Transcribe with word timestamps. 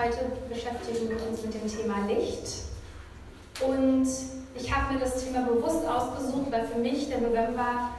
Heute 0.00 0.30
beschäftigen 0.48 1.10
wir 1.10 1.16
uns 1.28 1.42
mit 1.42 1.54
dem 1.54 1.66
Thema 1.66 2.06
Licht. 2.06 2.46
Und 3.60 4.06
ich 4.54 4.72
habe 4.72 4.94
mir 4.94 5.00
das 5.00 5.24
Thema 5.24 5.40
bewusst 5.40 5.84
ausgesucht, 5.88 6.52
weil 6.52 6.68
für 6.68 6.78
mich 6.78 7.08
der 7.08 7.18
November 7.18 7.90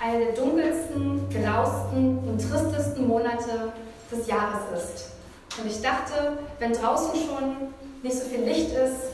einer 0.00 0.26
der 0.26 0.34
dunkelsten, 0.36 1.28
grausten 1.28 2.18
und 2.18 2.38
tristesten 2.38 3.08
Monate 3.08 3.72
des 4.08 4.28
Jahres 4.28 4.60
ist. 4.72 5.10
Und 5.60 5.68
ich 5.68 5.82
dachte, 5.82 6.38
wenn 6.60 6.72
draußen 6.72 7.10
schon 7.26 7.74
nicht 8.04 8.16
so 8.16 8.28
viel 8.28 8.44
Licht 8.44 8.70
ist, 8.70 9.10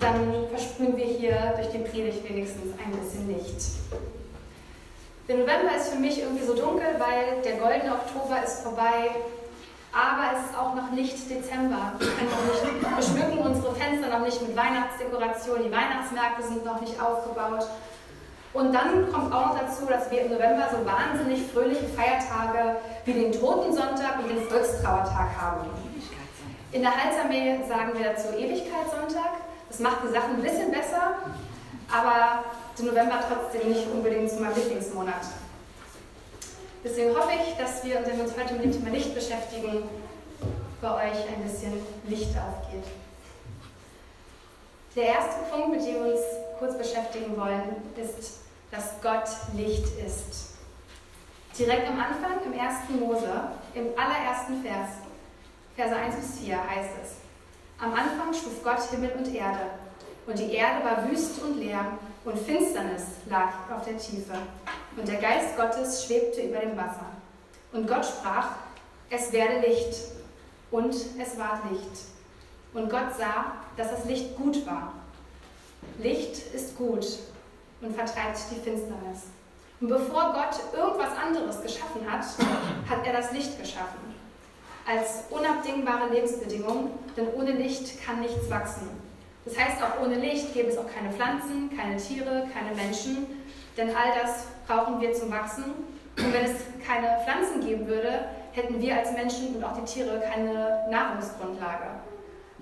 dann 0.00 0.48
versprühen 0.50 0.96
wir 0.96 1.04
hier 1.04 1.54
durch 1.54 1.68
die 1.68 1.88
Predigt 1.88 2.28
wenigstens 2.28 2.72
ein 2.84 2.90
bisschen 2.98 3.28
Licht. 3.28 3.66
Der 5.28 5.36
November 5.36 5.76
ist 5.76 5.90
für 5.90 6.00
mich 6.00 6.20
irgendwie 6.20 6.44
so 6.44 6.56
dunkel, 6.56 6.88
weil 6.98 7.40
der 7.44 7.58
goldene 7.58 7.92
Oktober 7.92 8.42
ist 8.42 8.62
vorbei, 8.64 9.10
aber 9.92 10.38
es 10.38 10.50
ist 10.50 10.58
auch 10.58 10.74
noch 10.74 10.90
nicht 10.90 11.28
Dezember. 11.28 11.92
Wir, 11.98 13.02
schmücken 13.02 13.38
unsere 13.38 13.74
Fenster 13.74 14.08
noch 14.08 14.24
nicht 14.24 14.40
mit 14.40 14.56
Weihnachtsdekoration, 14.56 15.62
die 15.64 15.70
Weihnachtsmärkte 15.70 16.42
sind 16.42 16.64
noch 16.64 16.80
nicht 16.80 17.00
aufgebaut. 17.00 17.66
Und 18.54 18.72
dann 18.72 19.10
kommt 19.12 19.32
auch 19.34 19.46
noch 19.48 19.58
dazu, 19.58 19.86
dass 19.86 20.10
wir 20.10 20.22
im 20.22 20.32
November 20.32 20.68
so 20.70 20.84
wahnsinnig 20.84 21.42
fröhliche 21.52 21.88
Feiertage 21.88 22.76
wie 23.04 23.12
den 23.12 23.32
Totensonntag 23.32 24.18
und 24.22 24.28
den 24.28 24.42
Volkstrauertag 24.44 25.28
haben. 25.40 25.70
In 26.72 26.82
der 26.82 26.92
Halsarmee 26.92 27.60
sagen 27.68 27.92
wir 27.94 28.12
dazu 28.12 28.28
Ewigkeitssonntag. 28.28 29.40
Das 29.68 29.78
macht 29.80 29.98
die 30.04 30.12
Sachen 30.12 30.36
ein 30.36 30.42
bisschen 30.42 30.70
besser, 30.70 31.16
aber 31.90 32.44
den 32.78 32.86
November 32.86 33.20
trotzdem 33.28 33.70
nicht 33.70 33.86
unbedingt 33.90 34.30
zu 34.30 34.40
meinem 34.40 34.54
Lieblingsmonat. 34.54 35.41
Deswegen 36.84 37.16
hoffe 37.16 37.30
ich, 37.34 37.56
dass 37.56 37.84
wir, 37.84 38.04
wenn 38.04 38.16
wir 38.16 38.24
uns 38.24 38.36
heute 38.36 38.54
mit 38.54 38.64
dem 38.64 38.72
Thema 38.72 38.90
Licht 38.90 39.14
beschäftigen, 39.14 39.88
bei 40.80 40.94
euch 40.94 41.28
ein 41.28 41.42
bisschen 41.44 41.74
Licht 42.08 42.30
aufgeht. 42.30 42.84
Der 44.96 45.04
erste 45.04 45.42
Punkt, 45.50 45.70
mit 45.70 45.86
dem 45.86 46.04
wir 46.04 46.12
uns 46.12 46.20
kurz 46.58 46.76
beschäftigen 46.76 47.36
wollen, 47.36 47.76
ist, 47.96 48.40
dass 48.72 49.00
Gott 49.00 49.28
Licht 49.54 49.86
ist. 50.04 50.54
Direkt 51.56 51.88
am 51.88 52.00
Anfang, 52.00 52.42
im 52.44 52.52
ersten 52.52 52.98
Mose, 52.98 53.30
im 53.74 53.86
allerersten 53.96 54.62
Vers, 54.62 54.88
Verse 55.76 55.94
1 55.94 56.16
bis 56.16 56.38
4 56.40 56.56
heißt 56.56 56.90
es, 57.02 57.10
am 57.78 57.92
Anfang 57.92 58.32
schuf 58.32 58.62
Gott 58.64 58.82
Himmel 58.90 59.12
und 59.12 59.32
Erde, 59.34 59.70
und 60.26 60.38
die 60.38 60.52
Erde 60.52 60.84
war 60.84 61.08
wüst 61.08 61.40
und 61.42 61.58
leer, 61.58 61.84
und 62.24 62.38
Finsternis 62.38 63.02
lag 63.28 63.52
auf 63.74 63.84
der 63.84 63.98
Tiefe, 63.98 64.34
und 64.96 65.08
der 65.08 65.16
Geist 65.16 65.56
Gottes 65.56 66.04
schwebte 66.04 66.42
über 66.42 66.58
dem 66.58 66.76
Wasser. 66.76 67.06
Und 67.72 67.86
Gott 67.86 68.04
sprach, 68.04 68.48
es 69.10 69.32
werde 69.32 69.66
Licht, 69.66 69.94
und 70.72 70.94
es 70.94 71.38
ward 71.38 71.70
Licht. 71.70 72.06
Und 72.72 72.90
Gott 72.90 73.14
sah, 73.16 73.52
dass 73.76 73.90
das 73.90 74.06
Licht 74.06 74.36
gut 74.36 74.66
war. 74.66 74.94
Licht 75.98 76.54
ist 76.54 76.76
gut 76.76 77.06
und 77.80 77.94
vertreibt 77.94 78.38
die 78.50 78.60
Finsternis. 78.60 79.24
Und 79.80 79.88
bevor 79.88 80.32
Gott 80.32 80.60
irgendwas 80.74 81.16
anderes 81.16 81.60
geschaffen 81.60 82.10
hat, 82.10 82.24
hat 82.88 83.06
er 83.06 83.12
das 83.12 83.32
Licht 83.32 83.60
geschaffen. 83.60 84.14
Als 84.86 85.24
unabdingbare 85.30 86.12
Lebensbedingung, 86.12 86.90
denn 87.16 87.28
ohne 87.34 87.52
Licht 87.52 88.02
kann 88.04 88.20
nichts 88.20 88.48
wachsen. 88.48 88.88
Das 89.44 89.58
heißt, 89.58 89.82
auch 89.82 90.04
ohne 90.04 90.16
Licht 90.16 90.54
gäbe 90.54 90.68
es 90.68 90.78
auch 90.78 90.86
keine 90.92 91.12
Pflanzen, 91.12 91.70
keine 91.76 91.96
Tiere, 91.96 92.48
keine 92.54 92.74
Menschen, 92.74 93.26
denn 93.76 93.88
all 93.88 94.12
das 94.20 94.46
brauchen 94.66 95.00
wir 95.00 95.12
zum 95.12 95.30
Wachsen. 95.30 95.64
Und 96.18 96.32
wenn 96.32 96.44
es 96.44 96.62
keine 96.86 97.18
Pflanzen 97.24 97.66
geben 97.66 97.86
würde, 97.86 98.26
hätten 98.52 98.80
wir 98.80 98.96
als 98.96 99.12
Menschen 99.12 99.56
und 99.56 99.64
auch 99.64 99.78
die 99.78 99.84
Tiere 99.84 100.20
keine 100.20 100.86
Nahrungsgrundlage. 100.90 101.86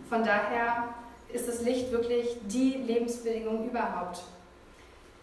Von 0.08 0.24
daher 0.24 0.88
ist 1.32 1.48
das 1.48 1.62
Licht 1.62 1.90
wirklich 1.90 2.36
die 2.46 2.74
Lebensbedingung 2.74 3.68
überhaupt. 3.68 4.22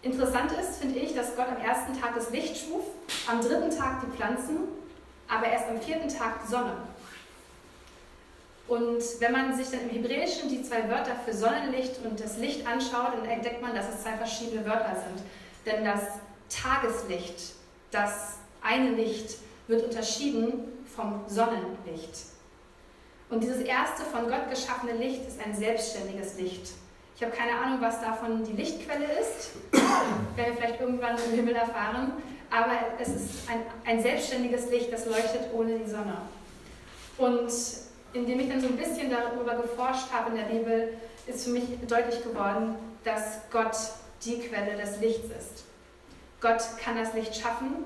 Interessant 0.02 0.52
ist, 0.52 0.80
finde 0.80 0.98
ich, 0.98 1.14
dass 1.14 1.36
Gott 1.36 1.48
am 1.48 1.62
ersten 1.62 1.98
Tag 2.00 2.14
das 2.14 2.30
Licht 2.30 2.56
schuf, 2.56 2.84
am 3.26 3.40
dritten 3.40 3.76
Tag 3.76 4.00
die 4.02 4.16
Pflanzen, 4.16 4.58
aber 5.26 5.46
erst 5.46 5.68
am 5.68 5.80
vierten 5.80 6.08
Tag 6.08 6.42
die 6.44 6.50
Sonne. 6.50 6.72
Und 8.68 9.02
wenn 9.20 9.32
man 9.32 9.56
sich 9.56 9.70
dann 9.70 9.80
im 9.80 9.90
Hebräischen 9.90 10.50
die 10.50 10.62
zwei 10.62 10.88
Wörter 10.90 11.16
für 11.24 11.32
Sonnenlicht 11.32 12.04
und 12.04 12.20
das 12.20 12.36
Licht 12.36 12.66
anschaut, 12.66 13.14
dann 13.16 13.24
entdeckt 13.24 13.62
man, 13.62 13.74
dass 13.74 13.88
es 13.88 14.02
zwei 14.02 14.12
verschiedene 14.12 14.64
Wörter 14.66 14.94
sind. 14.94 15.26
Denn 15.68 15.84
das 15.84 16.00
Tageslicht, 16.48 17.52
das 17.90 18.36
eine 18.62 18.90
Licht, 18.90 19.36
wird 19.66 19.84
unterschieden 19.84 20.64
vom 20.96 21.24
Sonnenlicht. 21.28 22.24
Und 23.28 23.42
dieses 23.42 23.60
erste 23.60 24.02
von 24.04 24.28
Gott 24.30 24.48
geschaffene 24.48 24.94
Licht 24.94 25.28
ist 25.28 25.38
ein 25.44 25.54
selbstständiges 25.54 26.38
Licht. 26.38 26.72
Ich 27.14 27.22
habe 27.22 27.36
keine 27.36 27.52
Ahnung, 27.58 27.78
was 27.80 28.00
davon 28.00 28.44
die 28.44 28.52
Lichtquelle 28.52 29.04
ist, 29.20 29.50
werden 29.72 29.86
wir 30.36 30.54
vielleicht 30.54 30.80
irgendwann 30.80 31.16
im 31.16 31.34
Himmel 31.34 31.56
erfahren, 31.56 32.12
aber 32.50 32.72
es 32.98 33.08
ist 33.08 33.50
ein, 33.50 33.60
ein 33.84 34.02
selbstständiges 34.02 34.70
Licht, 34.70 34.90
das 34.90 35.04
leuchtet 35.04 35.52
ohne 35.52 35.78
die 35.78 35.90
Sonne. 35.90 36.16
Und 37.18 37.52
indem 38.14 38.40
ich 38.40 38.48
dann 38.48 38.60
so 38.60 38.68
ein 38.68 38.76
bisschen 38.76 39.10
darüber 39.10 39.56
geforscht 39.56 40.10
habe 40.12 40.30
in 40.30 40.36
der 40.36 40.44
Bibel, 40.44 40.96
ist 41.26 41.44
für 41.44 41.50
mich 41.50 41.64
deutlich 41.86 42.22
geworden, 42.22 42.76
dass 43.04 43.40
Gott 43.50 43.76
die 44.24 44.40
Quelle 44.40 44.76
des 44.76 45.00
Lichts 45.00 45.26
ist. 45.26 45.64
Gott 46.40 46.62
kann 46.82 46.96
das 46.96 47.14
Licht 47.14 47.34
schaffen 47.36 47.84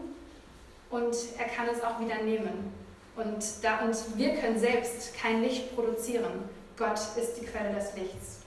und 0.90 1.16
er 1.38 1.46
kann 1.46 1.68
es 1.68 1.82
auch 1.82 1.98
wieder 2.00 2.22
nehmen. 2.22 2.72
Und, 3.16 3.44
da, 3.62 3.80
und 3.80 3.96
wir 4.16 4.34
können 4.36 4.58
selbst 4.58 5.14
kein 5.16 5.42
Licht 5.42 5.74
produzieren. 5.74 6.48
Gott 6.76 6.98
ist 7.16 7.34
die 7.40 7.44
Quelle 7.44 7.74
des 7.74 7.94
Lichts. 7.94 8.40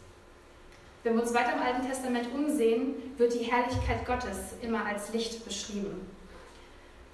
Wenn 1.03 1.15
wir 1.15 1.21
uns 1.21 1.33
weiter 1.33 1.53
im 1.53 1.61
Alten 1.61 1.87
Testament 1.87 2.33
umsehen, 2.33 3.13
wird 3.17 3.33
die 3.33 3.43
Herrlichkeit 3.43 4.05
Gottes 4.07 4.37
immer 4.61 4.85
als 4.85 5.13
Licht 5.13 5.45
beschrieben. 5.45 6.09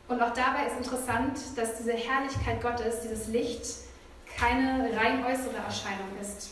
Und 0.07 0.21
auch 0.21 0.33
dabei 0.33 0.67
ist 0.67 0.77
interessant, 0.77 1.37
dass 1.55 1.77
diese 1.77 1.93
Herrlichkeit 1.93 2.61
Gottes, 2.61 3.01
dieses 3.01 3.27
Licht, 3.27 3.65
keine 4.37 4.89
rein 4.97 5.25
äußere 5.25 5.57
Erscheinung 5.57 6.07
ist. 6.21 6.51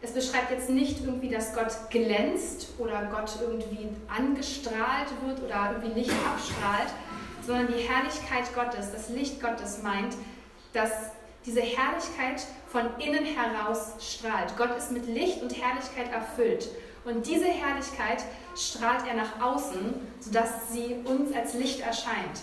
Es 0.00 0.12
beschreibt 0.12 0.50
jetzt 0.50 0.70
nicht 0.70 1.04
irgendwie, 1.04 1.28
dass 1.28 1.54
Gott 1.54 1.90
glänzt 1.90 2.68
oder 2.78 3.08
Gott 3.10 3.32
irgendwie 3.40 3.88
angestrahlt 4.08 5.08
wird 5.26 5.42
oder 5.42 5.72
irgendwie 5.72 6.00
Licht 6.00 6.14
abstrahlt, 6.24 6.92
sondern 7.44 7.66
die 7.66 7.82
Herrlichkeit 7.82 8.54
Gottes, 8.54 8.92
das 8.92 9.08
Licht 9.08 9.40
Gottes 9.42 9.82
meint, 9.82 10.14
dass 10.72 10.90
diese 11.44 11.62
Herrlichkeit 11.62 12.46
von 12.68 12.82
innen 12.98 13.24
heraus 13.24 13.94
strahlt. 14.00 14.56
Gott 14.56 14.76
ist 14.76 14.92
mit 14.92 15.06
Licht 15.06 15.42
und 15.42 15.56
Herrlichkeit 15.60 16.12
erfüllt. 16.12 16.68
Und 17.04 17.26
diese 17.26 17.46
Herrlichkeit 17.46 18.22
strahlt 18.54 19.06
er 19.08 19.14
nach 19.14 19.40
außen, 19.40 19.94
sodass 20.20 20.70
sie 20.72 20.96
uns 21.04 21.34
als 21.34 21.54
Licht 21.54 21.80
erscheint. 21.80 22.42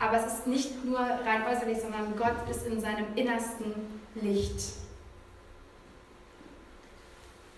Aber 0.00 0.16
es 0.16 0.26
ist 0.32 0.46
nicht 0.46 0.84
nur 0.84 0.98
rein 0.98 1.44
äußerlich, 1.48 1.78
sondern 1.80 2.16
Gott 2.16 2.48
ist 2.50 2.66
in 2.66 2.80
seinem 2.80 3.06
Innersten 3.14 3.74
Licht. 4.14 4.85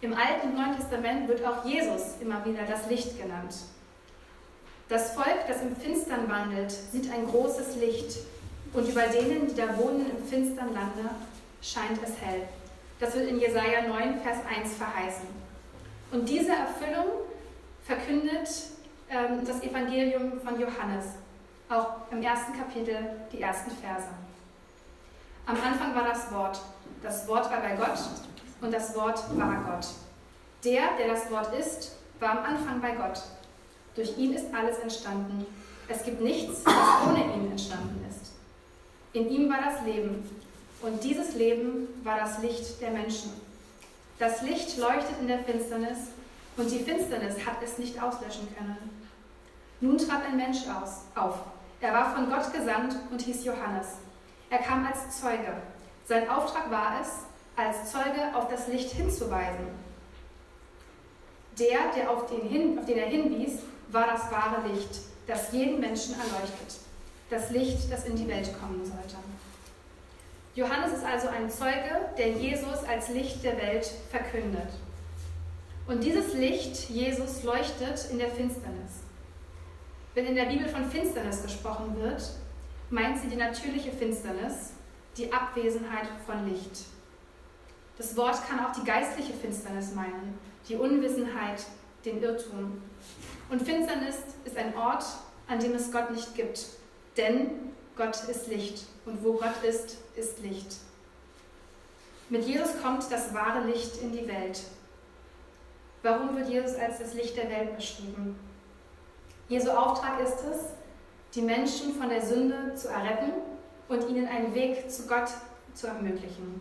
Im 0.01 0.15
Alten 0.15 0.49
und 0.49 0.55
Neuen 0.55 0.77
Testament 0.77 1.27
wird 1.27 1.45
auch 1.45 1.65
Jesus 1.65 2.21
immer 2.21 2.45
wieder 2.45 2.63
das 2.65 2.89
Licht 2.89 3.21
genannt. 3.21 3.53
Das 4.89 5.13
Volk, 5.13 5.47
das 5.49 5.61
im 5.63 5.75
Finstern 5.75 6.31
wandelt, 6.31 6.71
sieht 6.71 7.13
ein 7.13 7.27
großes 7.27 7.77
Licht 7.77 8.19
und 8.73 8.89
über 8.89 9.03
denen, 9.03 9.49
die 9.49 9.55
da 9.55 9.77
wohnen 9.77 10.07
im 10.09 10.25
finstern 10.25 10.73
Lande, 10.73 11.11
scheint 11.61 11.99
es 12.03 12.13
hell. 12.21 12.43
Das 13.01 13.15
wird 13.15 13.29
in 13.29 13.41
Jesaja 13.41 13.89
9, 13.89 14.21
Vers 14.21 14.39
1 14.49 14.75
verheißen. 14.77 15.27
Und 16.13 16.29
diese 16.29 16.53
Erfüllung 16.53 17.07
verkündet 17.85 18.49
ähm, 19.11 19.45
das 19.45 19.63
Evangelium 19.63 20.41
von 20.41 20.61
Johannes, 20.61 21.07
auch 21.69 22.11
im 22.13 22.23
ersten 22.23 22.53
Kapitel, 22.57 22.97
die 23.33 23.43
ersten 23.43 23.73
Verse. 23.73 24.09
Am 25.45 25.57
Anfang 25.57 25.95
war 25.95 26.05
das 26.05 26.33
Wort. 26.33 26.61
Das 27.03 27.27
Wort 27.27 27.51
war 27.51 27.61
bei 27.61 27.75
Gott 27.75 27.99
und 28.61 28.73
das 28.73 28.95
Wort 28.95 29.23
war 29.39 29.65
Gott. 29.67 29.87
Der, 30.65 30.97
der 30.99 31.09
das 31.09 31.31
Wort 31.31 31.55
ist, 31.55 31.93
war 32.21 32.31
am 32.31 32.39
Anfang 32.39 32.81
bei 32.81 32.93
Gott. 32.93 33.23
Durch 33.95 34.17
ihn 34.19 34.35
ist 34.35 34.47
alles 34.55 34.79
entstanden. 34.79 35.47
Es 35.89 36.05
gibt 36.05 36.21
nichts, 36.21 36.65
was 36.65 37.09
ohne 37.09 37.25
ihn 37.35 37.51
entstanden 37.51 38.05
ist. 38.09 38.33
In 39.13 39.29
ihm 39.31 39.51
war 39.51 39.61
das 39.63 39.83
Leben 39.85 40.29
und 40.83 41.03
dieses 41.03 41.35
Leben 41.35 41.89
war 42.05 42.19
das 42.19 42.39
Licht 42.41 42.81
der 42.81 42.91
Menschen. 42.91 43.33
Das 44.19 44.43
Licht 44.43 44.77
leuchtet 44.79 45.21
in 45.21 45.29
der 45.29 45.39
Finsternis 45.41 45.99
und 46.57 46.71
die 46.71 46.81
Finsternis 46.81 47.47
hat 47.47 47.63
es 47.63 47.79
nicht 47.79 48.03
auslöschen 48.03 48.49
können. 48.57 48.77
Nun 49.81 49.97
trat 49.97 50.25
ein 50.27 50.37
Mensch 50.37 50.59
aus, 50.69 51.03
auf. 51.15 51.39
Er 51.81 51.93
war 51.93 52.15
von 52.15 52.29
Gott 52.29 52.53
gesandt 52.53 52.97
und 53.11 53.23
hieß 53.23 53.45
Johannes. 53.45 53.87
Er 54.51 54.59
kam 54.59 54.85
als 54.85 55.21
Zeuge. 55.21 55.53
Sein 56.05 56.29
Auftrag 56.29 56.71
war 56.71 57.01
es, 57.01 57.09
als 57.59 57.91
Zeuge 57.91 58.35
auf 58.35 58.49
das 58.49 58.69
Licht 58.69 58.93
hinzuweisen. 58.93 59.67
Der, 61.59 61.93
der 61.97 62.11
auf 62.11 62.27
den, 62.27 62.49
hin, 62.49 62.79
auf 62.79 62.87
den 62.87 62.99
er 62.99 63.09
hinwies, 63.09 63.59
war 63.91 64.07
das 64.07 64.31
wahre 64.31 64.69
Licht, 64.69 65.01
das 65.27 65.53
jeden 65.53 65.81
Menschen 65.81 66.15
erleuchtet. 66.15 66.77
Das 67.31 67.51
Licht, 67.51 67.93
das 67.93 68.05
in 68.05 68.17
die 68.17 68.29
Welt 68.29 68.49
kommen 68.61 68.85
sollte. 68.85 69.17
Johannes 70.55 70.93
ist 70.93 71.05
also 71.05 71.29
ein 71.29 71.51
Zeuge, 71.51 72.09
der 72.17 72.31
Jesus 72.31 72.85
als 72.89 73.09
Licht 73.09 73.43
der 73.45 73.57
Welt 73.59 73.91
verkündet. 74.11 74.71
Und 75.87 76.03
dieses 76.03 76.35
Licht, 76.35 76.91
Jesus, 76.91 77.43
leuchtet 77.43 78.11
in 78.11 78.19
der 78.19 78.29
Finsternis. 78.29 79.03
Wenn 80.15 80.27
in 80.27 80.35
der 80.35 80.47
Bibel 80.47 80.69
von 80.69 80.91
Finsternis 80.91 81.43
gesprochen 81.43 81.97
wird, 81.97 82.23
meint 82.91 83.19
sie 83.19 83.29
die 83.29 83.37
natürliche 83.37 83.93
Finsternis, 83.93 84.73
die 85.17 85.33
Abwesenheit 85.33 86.09
von 86.27 86.49
Licht. 86.49 86.85
Das 87.99 88.17
Wort 88.17 88.49
kann 88.49 88.65
auch 88.65 88.73
die 88.73 88.85
geistliche 88.85 89.33
Finsternis 89.33 89.93
meinen, 89.93 90.39
die 90.69 90.77
Unwissenheit, 90.77 91.65
den 92.05 92.23
Irrtum. 92.23 92.81
Und 93.51 93.63
Finsternis 93.63 94.19
ist 94.45 94.57
ein 94.57 94.77
Ort, 94.77 95.05
an 95.49 95.59
dem 95.59 95.75
es 95.75 95.91
Gott 95.91 96.13
nicht 96.13 96.35
gibt, 96.37 96.67
denn 97.17 97.73
Gott 97.97 98.23
ist 98.29 98.47
Licht 98.47 98.87
und 99.05 99.25
wo 99.25 99.33
Gott 99.33 99.65
ist, 99.65 99.97
ist 100.15 100.39
Licht. 100.41 100.77
Mit 102.29 102.45
Jesus 102.45 102.81
kommt 102.81 103.11
das 103.11 103.35
wahre 103.35 103.67
Licht 103.67 104.01
in 104.01 104.13
die 104.13 104.29
Welt. 104.29 104.61
Warum 106.05 106.37
wird 106.37 106.49
Jesus 106.49 106.77
als 106.77 106.99
das 106.99 107.15
Licht 107.15 107.37
der 107.37 107.51
Welt 107.51 107.75
beschrieben? 107.75 108.39
Jesu 109.49 109.71
Auftrag 109.71 110.21
ist 110.21 110.45
es, 110.53 110.59
die 111.35 111.43
Menschen 111.43 111.95
von 111.95 112.09
der 112.09 112.25
Sünde 112.25 112.75
zu 112.77 112.89
erretten 112.89 113.33
und 113.89 114.09
ihnen 114.09 114.29
einen 114.29 114.55
Weg 114.55 114.89
zu 114.89 115.07
Gott 115.07 115.31
zu 115.75 115.89
ermöglichen. 115.89 116.61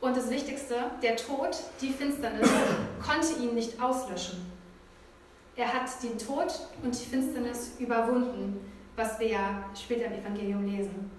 Und 0.00 0.16
das 0.16 0.30
Wichtigste, 0.30 0.76
der 1.02 1.16
Tod, 1.16 1.56
die 1.80 1.92
Finsternis, 1.92 2.48
konnte 3.06 3.42
ihn 3.42 3.54
nicht 3.54 3.80
auslöschen. 3.80 4.50
Er 5.56 5.72
hat 5.72 6.02
den 6.02 6.16
Tod 6.16 6.58
und 6.82 6.98
die 6.98 7.04
Finsternis 7.04 7.72
überwunden, 7.78 8.72
was 8.96 9.18
wir 9.18 9.28
ja 9.28 9.64
später 9.74 10.06
im 10.06 10.14
Evangelium 10.14 10.66
lesen. 10.66 11.10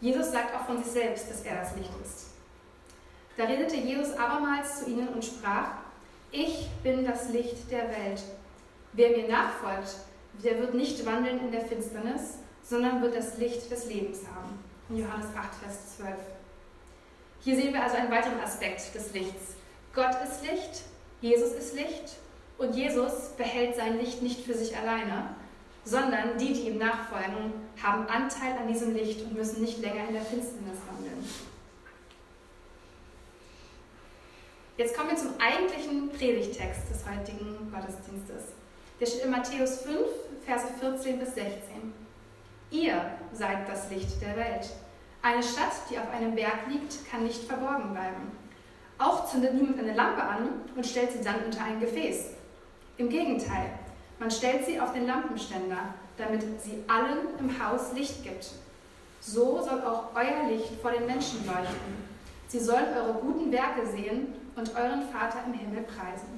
Jesus 0.00 0.30
sagt 0.30 0.54
auch 0.54 0.66
von 0.66 0.78
sich 0.82 0.92
selbst, 0.92 1.28
dass 1.28 1.42
er 1.42 1.56
das 1.56 1.74
Licht 1.74 1.90
ist. 2.02 2.28
Da 3.36 3.44
redete 3.44 3.76
Jesus 3.76 4.12
abermals 4.12 4.80
zu 4.80 4.90
ihnen 4.90 5.08
und 5.08 5.24
sprach, 5.24 5.70
ich 6.30 6.68
bin 6.82 7.04
das 7.04 7.30
Licht 7.30 7.70
der 7.70 7.88
Welt. 7.88 8.22
Wer 8.92 9.10
mir 9.10 9.28
nachfolgt, 9.28 9.96
der 10.44 10.58
wird 10.60 10.74
nicht 10.74 11.04
wandeln 11.04 11.40
in 11.40 11.50
der 11.50 11.62
Finsternis, 11.62 12.38
sondern 12.62 13.02
wird 13.02 13.16
das 13.16 13.38
Licht 13.38 13.70
des 13.70 13.86
Lebens 13.86 14.20
haben. 14.32 14.57
In 14.90 14.98
Johannes 14.98 15.26
8, 15.36 15.54
Vers 15.62 15.96
12. 15.98 16.14
Hier 17.40 17.56
sehen 17.56 17.74
wir 17.74 17.82
also 17.82 17.96
einen 17.96 18.10
weiteren 18.10 18.40
Aspekt 18.40 18.94
des 18.94 19.12
Lichts. 19.12 19.54
Gott 19.94 20.16
ist 20.24 20.42
Licht, 20.42 20.82
Jesus 21.20 21.52
ist 21.52 21.74
Licht 21.74 22.16
und 22.56 22.74
Jesus 22.74 23.30
behält 23.36 23.76
sein 23.76 23.98
Licht 23.98 24.22
nicht 24.22 24.44
für 24.44 24.54
sich 24.54 24.76
alleine, 24.76 25.34
sondern 25.84 26.38
die, 26.38 26.52
die 26.52 26.68
ihm 26.68 26.78
nachfolgen, 26.78 27.52
haben 27.82 28.06
Anteil 28.08 28.56
an 28.58 28.68
diesem 28.68 28.94
Licht 28.94 29.22
und 29.22 29.34
müssen 29.34 29.62
nicht 29.62 29.78
länger 29.80 30.08
in 30.08 30.14
der 30.14 30.22
Finsternis 30.22 30.78
wandeln. 30.90 31.28
Jetzt 34.78 34.96
kommen 34.96 35.10
wir 35.10 35.16
zum 35.16 35.34
eigentlichen 35.40 36.08
Predigtext 36.10 36.88
des 36.90 37.04
heutigen 37.04 37.70
Gottesdienstes. 37.70 38.52
Der 39.00 39.06
steht 39.06 39.24
in 39.24 39.30
Matthäus 39.30 39.82
5, 39.82 39.98
Verse 40.46 40.66
14 40.80 41.18
bis 41.18 41.34
16. 41.34 42.07
Ihr 42.70 43.00
seid 43.32 43.68
das 43.68 43.90
Licht 43.90 44.20
der 44.20 44.36
Welt. 44.36 44.70
Eine 45.22 45.42
Stadt, 45.42 45.72
die 45.90 45.98
auf 45.98 46.10
einem 46.12 46.34
Berg 46.34 46.68
liegt, 46.68 47.10
kann 47.10 47.24
nicht 47.24 47.44
verborgen 47.44 47.92
bleiben. 47.92 48.32
Auch 48.98 49.26
zündet 49.26 49.54
niemand 49.54 49.78
eine 49.78 49.94
Lampe 49.94 50.22
an 50.22 50.48
und 50.76 50.86
stellt 50.86 51.12
sie 51.12 51.22
dann 51.22 51.44
unter 51.44 51.64
ein 51.64 51.80
Gefäß. 51.80 52.30
Im 52.98 53.08
Gegenteil, 53.08 53.70
man 54.18 54.30
stellt 54.30 54.66
sie 54.66 54.80
auf 54.80 54.92
den 54.92 55.06
Lampenständer, 55.06 55.94
damit 56.16 56.42
sie 56.60 56.82
allen 56.88 57.38
im 57.38 57.64
Haus 57.64 57.92
Licht 57.94 58.22
gibt. 58.22 58.50
So 59.20 59.62
soll 59.62 59.82
auch 59.82 60.10
euer 60.14 60.48
Licht 60.50 60.80
vor 60.82 60.90
den 60.90 61.06
Menschen 61.06 61.46
leuchten. 61.46 62.08
Sie 62.48 62.60
sollen 62.60 62.86
eure 62.96 63.14
guten 63.14 63.50
Werke 63.52 63.86
sehen 63.86 64.34
und 64.56 64.74
euren 64.74 65.08
Vater 65.10 65.38
im 65.46 65.54
Himmel 65.54 65.82
preisen. 65.82 66.37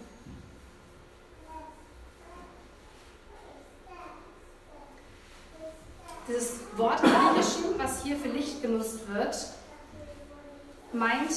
Dieses 6.28 6.61
Wort 6.76 7.00
Griechischen, 7.00 7.78
was 7.78 8.02
hier 8.02 8.17
für 8.17 8.28
Licht 8.28 8.62
genutzt 8.62 9.00
wird, 9.12 9.37
meint 10.93 11.32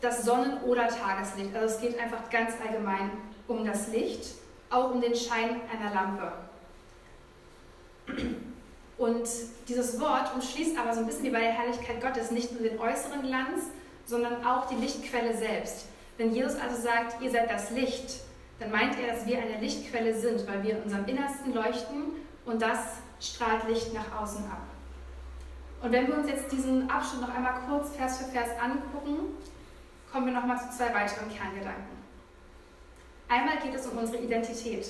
das 0.00 0.24
Sonnen- 0.24 0.62
oder 0.64 0.88
Tageslicht. 0.88 1.54
Also 1.54 1.74
es 1.74 1.80
geht 1.80 1.98
einfach 1.98 2.28
ganz 2.30 2.52
allgemein 2.64 3.10
um 3.48 3.64
das 3.64 3.88
Licht, 3.88 4.34
auch 4.70 4.92
um 4.92 5.00
den 5.00 5.14
Schein 5.14 5.60
einer 5.72 5.94
Lampe. 5.94 6.32
Und 8.98 9.28
dieses 9.68 10.00
Wort 10.00 10.34
umschließt 10.34 10.78
aber 10.78 10.94
so 10.94 11.00
ein 11.00 11.06
bisschen 11.06 11.24
wie 11.24 11.30
bei 11.30 11.40
der 11.40 11.52
Herrlichkeit 11.52 12.00
Gottes 12.00 12.30
nicht 12.30 12.52
nur 12.52 12.68
den 12.68 12.78
äußeren 12.78 13.22
Glanz, 13.22 13.64
sondern 14.06 14.44
auch 14.44 14.66
die 14.68 14.76
Lichtquelle 14.76 15.36
selbst. 15.36 15.86
Wenn 16.16 16.32
Jesus 16.32 16.54
also 16.58 16.80
sagt, 16.80 17.20
ihr 17.20 17.30
seid 17.30 17.50
das 17.50 17.70
Licht, 17.70 18.20
dann 18.58 18.70
meint 18.70 18.98
er, 18.98 19.14
dass 19.14 19.26
wir 19.26 19.38
eine 19.38 19.58
Lichtquelle 19.60 20.14
sind, 20.14 20.46
weil 20.48 20.62
wir 20.62 20.78
in 20.78 20.82
unserem 20.84 21.04
Innersten 21.06 21.52
leuchten 21.52 22.04
und 22.46 22.62
das 22.62 22.78
strahlt 23.20 23.68
Licht 23.68 23.92
nach 23.94 24.20
außen 24.20 24.44
ab. 24.44 24.62
Und 25.82 25.92
wenn 25.92 26.06
wir 26.08 26.16
uns 26.18 26.28
jetzt 26.28 26.50
diesen 26.50 26.90
Abschnitt 26.90 27.22
noch 27.22 27.34
einmal 27.34 27.60
kurz 27.68 27.90
Vers 27.90 28.18
für 28.18 28.24
Vers 28.24 28.50
angucken, 28.60 29.36
kommen 30.10 30.26
wir 30.26 30.32
nochmal 30.32 30.58
zu 30.58 30.76
zwei 30.76 30.94
weiteren 30.94 31.28
Kerngedanken. 31.28 31.96
Einmal 33.28 33.58
geht 33.58 33.74
es 33.74 33.86
um 33.86 33.98
unsere 33.98 34.22
Identität. 34.22 34.86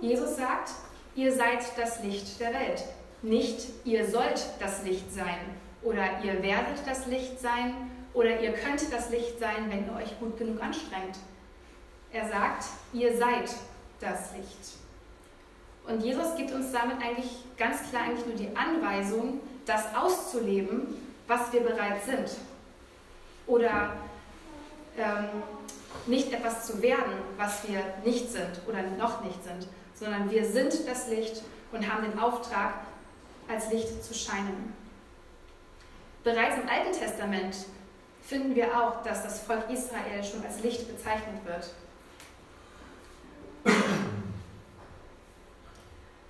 Jesus 0.00 0.36
sagt, 0.36 0.72
ihr 1.14 1.32
seid 1.32 1.60
das 1.76 2.02
Licht 2.02 2.40
der 2.40 2.52
Welt. 2.52 2.82
Nicht, 3.22 3.68
ihr 3.84 4.08
sollt 4.10 4.42
das 4.58 4.82
Licht 4.82 5.12
sein 5.12 5.38
oder 5.82 6.20
ihr 6.24 6.42
werdet 6.42 6.86
das 6.86 7.06
Licht 7.06 7.38
sein 7.40 7.74
oder 8.14 8.40
ihr 8.40 8.52
könnt 8.52 8.92
das 8.92 9.10
Licht 9.10 9.38
sein, 9.38 9.70
wenn 9.70 9.86
ihr 9.86 9.94
euch 9.94 10.18
gut 10.18 10.36
genug 10.38 10.60
anstrengt. 10.60 11.16
Er 12.10 12.28
sagt, 12.28 12.64
ihr 12.92 13.16
seid 13.16 13.54
das 14.00 14.32
Licht. 14.36 14.81
Und 15.86 16.02
Jesus 16.02 16.34
gibt 16.36 16.52
uns 16.52 16.72
damit 16.72 16.96
eigentlich 17.02 17.30
ganz 17.56 17.88
klar 17.90 18.04
eigentlich 18.04 18.26
nur 18.26 18.36
die 18.36 18.56
Anweisung, 18.56 19.40
das 19.66 19.94
auszuleben, 19.94 20.94
was 21.26 21.52
wir 21.52 21.60
bereits 21.60 22.06
sind. 22.06 22.30
Oder 23.46 23.96
ähm, 24.96 25.42
nicht 26.06 26.32
etwas 26.32 26.66
zu 26.66 26.80
werden, 26.82 27.12
was 27.36 27.66
wir 27.68 27.80
nicht 28.04 28.30
sind 28.30 28.60
oder 28.66 28.82
noch 28.98 29.22
nicht 29.24 29.42
sind, 29.42 29.68
sondern 29.94 30.30
wir 30.30 30.44
sind 30.44 30.86
das 30.88 31.08
Licht 31.08 31.42
und 31.72 31.92
haben 31.92 32.04
den 32.04 32.18
Auftrag, 32.18 32.74
als 33.48 33.70
Licht 33.70 34.04
zu 34.04 34.14
scheinen. 34.14 34.72
Bereits 36.24 36.56
im 36.56 36.68
Alten 36.68 36.92
Testament 36.92 37.56
finden 38.22 38.54
wir 38.54 38.68
auch, 38.78 39.02
dass 39.02 39.24
das 39.24 39.40
Volk 39.40 39.68
Israel 39.68 40.22
schon 40.22 40.44
als 40.44 40.62
Licht 40.62 40.86
bezeichnet 40.88 41.44
wird. 41.44 41.70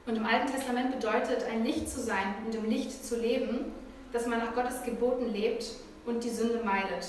Und 0.06 0.16
im 0.16 0.26
Alten 0.26 0.50
Testament 0.50 0.92
bedeutet 0.92 1.44
ein 1.44 1.64
Licht 1.64 1.88
zu 1.88 2.00
sein 2.00 2.34
und 2.44 2.54
im 2.54 2.68
Licht 2.68 3.04
zu 3.04 3.20
leben, 3.20 3.72
dass 4.12 4.26
man 4.26 4.40
nach 4.40 4.54
Gottes 4.54 4.82
Geboten 4.84 5.32
lebt 5.32 5.64
und 6.06 6.24
die 6.24 6.30
Sünde 6.30 6.62
meidet. 6.64 7.06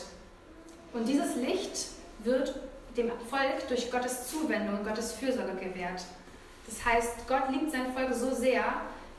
Und 0.94 1.08
dieses 1.08 1.36
Licht 1.36 1.88
wird 2.20 2.56
dem 2.96 3.10
Volk 3.30 3.68
durch 3.68 3.92
Gottes 3.92 4.28
Zuwendung, 4.28 4.84
Gottes 4.84 5.14
Fürsorge 5.14 5.56
gewährt. 5.56 6.04
Das 6.68 6.86
heißt, 6.86 7.28
Gott 7.28 7.50
liebt 7.50 7.72
sein 7.72 7.94
Volk 7.94 8.14
so 8.14 8.34
sehr, 8.34 8.64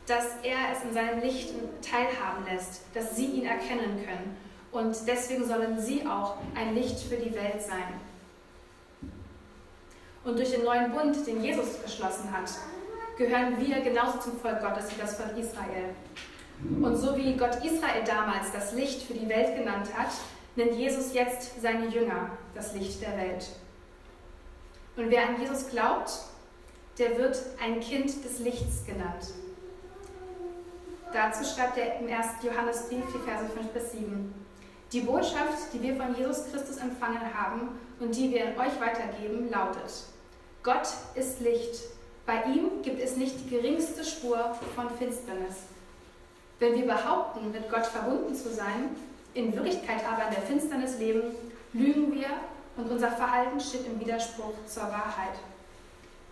dass 0.06 0.36
er 0.42 0.72
es 0.72 0.84
in 0.84 0.92
seinem 0.92 1.20
Licht 1.20 1.50
teilhaben 1.82 2.44
lässt, 2.44 2.82
dass 2.94 3.16
sie 3.16 3.26
ihn 3.26 3.46
erkennen 3.46 4.04
können. 4.04 4.36
Und 4.70 4.96
deswegen 5.06 5.46
sollen 5.46 5.78
sie 5.78 6.06
auch 6.06 6.36
ein 6.54 6.74
Licht 6.74 6.98
für 7.00 7.16
die 7.16 7.34
Welt 7.34 7.60
sein. 7.60 8.00
Und 10.24 10.38
durch 10.38 10.52
den 10.52 10.64
neuen 10.64 10.90
Bund, 10.92 11.26
den 11.26 11.42
Jesus 11.42 11.82
geschlossen 11.82 12.32
hat, 12.32 12.50
gehören 13.16 13.58
wir 13.60 13.80
genauso 13.80 14.18
zum 14.18 14.38
Volk 14.38 14.60
Gottes 14.60 14.90
wie 14.90 15.00
das 15.00 15.16
Volk 15.16 15.36
Israel. 15.36 15.94
Und 16.82 16.96
so 16.96 17.16
wie 17.16 17.36
Gott 17.36 17.56
Israel 17.64 18.04
damals 18.06 18.52
das 18.52 18.72
Licht 18.72 19.02
für 19.02 19.14
die 19.14 19.28
Welt 19.28 19.56
genannt 19.56 19.88
hat, 19.96 20.10
nennt 20.56 20.74
Jesus 20.74 21.12
jetzt 21.12 21.60
seine 21.60 21.88
Jünger 21.88 22.30
das 22.54 22.74
Licht 22.74 23.02
der 23.02 23.16
Welt. 23.16 23.48
Und 24.96 25.10
wer 25.10 25.28
an 25.28 25.40
Jesus 25.40 25.68
glaubt, 25.68 26.10
der 26.98 27.18
wird 27.18 27.36
ein 27.60 27.80
Kind 27.80 28.24
des 28.24 28.38
Lichts 28.38 28.86
genannt. 28.86 29.32
Dazu 31.12 31.44
schreibt 31.44 31.76
er 31.76 32.00
im 32.00 32.06
1. 32.06 32.26
Johannesbrief, 32.42 33.04
die 33.12 33.28
Verse 33.28 33.46
5 33.48 33.68
bis 33.68 33.92
7. 33.92 34.34
Die 34.92 35.00
Botschaft, 35.00 35.72
die 35.72 35.82
wir 35.82 35.96
von 35.96 36.16
Jesus 36.16 36.50
Christus 36.50 36.76
empfangen 36.76 37.34
haben 37.34 37.68
und 37.98 38.14
die 38.14 38.30
wir 38.30 38.46
an 38.46 38.58
euch 38.58 38.80
weitergeben, 38.80 39.50
lautet, 39.50 40.04
Gott 40.62 40.88
ist 41.14 41.40
Licht. 41.40 41.93
Bei 42.26 42.42
ihm 42.44 42.82
gibt 42.82 43.02
es 43.02 43.16
nicht 43.16 43.40
die 43.40 43.50
geringste 43.50 44.04
Spur 44.04 44.56
von 44.74 44.88
Finsternis. 44.90 45.56
Wenn 46.58 46.74
wir 46.74 46.86
behaupten, 46.86 47.52
mit 47.52 47.70
Gott 47.70 47.84
verbunden 47.84 48.34
zu 48.34 48.48
sein, 48.48 48.96
in 49.34 49.54
Wirklichkeit 49.54 50.02
aber 50.06 50.28
in 50.28 50.34
der 50.34 50.42
Finsternis 50.42 50.98
leben, 50.98 51.34
lügen 51.72 52.14
wir 52.14 52.30
und 52.76 52.90
unser 52.90 53.10
Verhalten 53.10 53.60
steht 53.60 53.86
im 53.86 54.00
Widerspruch 54.00 54.54
zur 54.66 54.84
Wahrheit. 54.84 55.34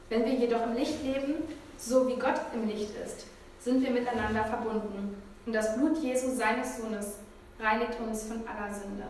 Wenn 0.08 0.24
wir 0.24 0.32
jedoch 0.32 0.62
im 0.62 0.74
Licht 0.74 1.02
leben, 1.02 1.34
so 1.76 2.06
wie 2.08 2.16
Gott 2.16 2.40
im 2.54 2.66
Licht 2.66 2.90
ist, 3.04 3.26
sind 3.60 3.82
wir 3.82 3.90
miteinander 3.90 4.44
verbunden. 4.44 5.20
Und 5.44 5.52
das 5.52 5.76
Blut 5.76 5.98
Jesu, 5.98 6.30
seines 6.34 6.78
Sohnes, 6.78 7.18
reinigt 7.60 7.98
uns 8.00 8.24
von 8.24 8.42
aller 8.46 8.72
Sünde. 8.72 9.04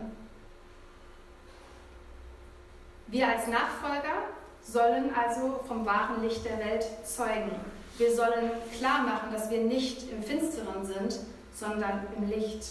Wir 3.07 3.27
als 3.27 3.47
Nachfolger 3.47 4.27
sollen 4.63 5.13
also 5.15 5.59
vom 5.67 5.85
wahren 5.85 6.23
Licht 6.23 6.45
der 6.45 6.57
Welt 6.59 6.85
zeugen. 7.05 7.51
Wir 7.97 8.15
sollen 8.15 8.51
klar 8.77 9.03
machen, 9.03 9.31
dass 9.31 9.49
wir 9.49 9.61
nicht 9.61 10.11
im 10.11 10.23
Finsteren 10.23 10.85
sind, 10.85 11.19
sondern 11.53 12.07
im 12.17 12.27
Licht. 12.27 12.65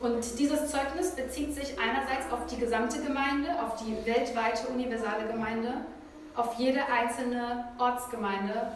Und 0.00 0.38
dieses 0.38 0.70
Zeugnis 0.70 1.12
bezieht 1.12 1.54
sich 1.54 1.78
einerseits 1.78 2.30
auf 2.32 2.46
die 2.46 2.58
gesamte 2.58 3.00
Gemeinde, 3.00 3.50
auf 3.62 3.82
die 3.82 3.96
weltweite 4.04 4.66
universale 4.66 5.28
Gemeinde, 5.30 5.86
auf 6.34 6.54
jede 6.58 6.80
einzelne 6.86 7.68
Ortsgemeinde 7.78 8.72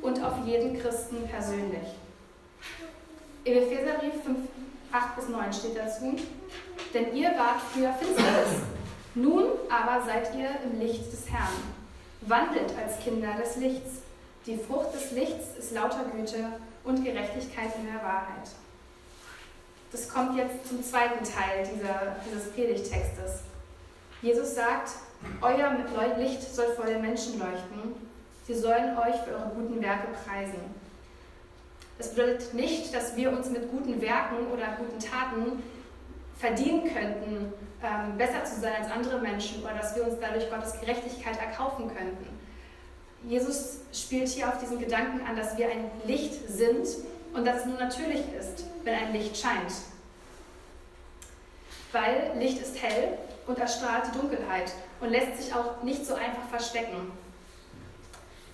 und 0.00 0.22
auf 0.22 0.34
jeden 0.46 0.80
Christen 0.80 1.28
persönlich. 1.28 1.88
Im 3.44 3.56
Epheserbrief 3.56 4.22
5, 4.24 4.38
8 4.92 5.16
bis 5.16 5.28
9 5.28 5.52
steht 5.52 5.76
dazu, 5.76 6.14
denn 6.94 7.14
ihr 7.14 7.30
wart 7.30 7.60
früher 7.72 7.92
Finsternis, 7.94 8.62
nun 9.20 9.44
aber 9.68 10.04
seid 10.04 10.34
ihr 10.34 10.50
im 10.64 10.78
Licht 10.80 11.12
des 11.12 11.30
Herrn. 11.30 11.62
Wandelt 12.22 12.72
als 12.76 12.98
Kinder 13.02 13.34
des 13.40 13.56
Lichts. 13.56 14.02
Die 14.46 14.56
Frucht 14.56 14.94
des 14.94 15.12
Lichts 15.12 15.56
ist 15.58 15.72
lauter 15.72 16.04
Güte 16.14 16.44
und 16.84 17.04
Gerechtigkeit 17.04 17.70
in 17.78 17.86
der 17.86 18.02
Wahrheit. 18.02 18.48
Das 19.92 20.08
kommt 20.08 20.36
jetzt 20.36 20.68
zum 20.68 20.82
zweiten 20.82 21.24
Teil 21.24 21.68
dieser, 21.74 22.16
dieses 22.24 22.50
Predigtextes. 22.52 23.40
Jesus 24.22 24.54
sagt, 24.54 24.90
euer 25.40 26.16
Licht 26.18 26.42
soll 26.42 26.72
vor 26.74 26.86
den 26.86 27.00
Menschen 27.00 27.38
leuchten. 27.38 27.94
Sie 28.46 28.54
sollen 28.54 28.96
euch 28.98 29.16
für 29.16 29.32
eure 29.34 29.50
guten 29.54 29.82
Werke 29.82 30.08
preisen. 30.24 30.80
Das 31.98 32.14
bedeutet 32.14 32.54
nicht, 32.54 32.94
dass 32.94 33.16
wir 33.16 33.30
uns 33.30 33.50
mit 33.50 33.70
guten 33.70 34.00
Werken 34.00 34.46
oder 34.52 34.76
guten 34.78 34.98
Taten 34.98 35.62
verdienen 36.38 36.84
könnten, 36.84 37.52
ähm, 37.82 38.16
besser 38.18 38.44
zu 38.44 38.60
sein 38.60 38.74
als 38.82 38.90
andere 38.90 39.18
Menschen 39.18 39.62
oder 39.62 39.74
dass 39.74 39.94
wir 39.96 40.04
uns 40.04 40.14
dadurch 40.20 40.50
Gottes 40.50 40.78
Gerechtigkeit 40.80 41.38
erkaufen 41.38 41.88
könnten. 41.88 42.26
Jesus 43.24 43.80
spielt 43.92 44.28
hier 44.28 44.48
auf 44.48 44.58
diesen 44.58 44.78
Gedanken 44.78 45.26
an, 45.26 45.36
dass 45.36 45.56
wir 45.58 45.66
ein 45.66 45.90
Licht 46.06 46.48
sind 46.48 46.86
und 47.34 47.46
dass 47.46 47.60
es 47.60 47.66
nur 47.66 47.78
natürlich 47.78 48.22
ist, 48.38 48.64
wenn 48.84 48.94
ein 48.94 49.12
Licht 49.12 49.36
scheint. 49.36 49.72
Weil 51.92 52.32
Licht 52.38 52.60
ist 52.60 52.82
hell 52.82 53.18
und 53.46 53.58
erstrahlt 53.58 54.04
die 54.06 54.18
Dunkelheit 54.18 54.72
und 55.00 55.10
lässt 55.10 55.42
sich 55.42 55.54
auch 55.54 55.82
nicht 55.82 56.06
so 56.06 56.14
einfach 56.14 56.48
verstecken. 56.48 57.12